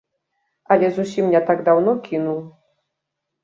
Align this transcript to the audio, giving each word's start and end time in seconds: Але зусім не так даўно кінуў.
Але 0.75 0.89
зусім 0.95 1.29
не 1.37 1.43
так 1.51 1.63
даўно 1.69 1.95
кінуў. 2.11 2.43